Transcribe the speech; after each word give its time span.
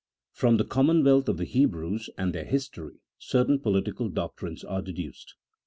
FROM 0.31 0.57
THE 0.57 0.63
COMMONWEALTH 0.65 1.29
OF 1.29 1.37
THE 1.37 1.45
HEBREWS, 1.45 2.09
AND 2.17 2.33
THEIR 2.33 2.45
HISTORY, 2.45 2.95
CERTAIN 3.19 3.59
POLITICAL 3.59 4.09
DOCTRINES 4.09 4.63
ARE 4.63 4.81
DEDUCED. 4.81 5.35